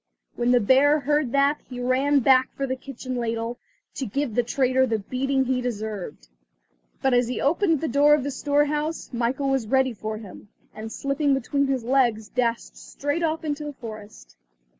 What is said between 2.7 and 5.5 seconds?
kitchen ladle, to give the traitor the beating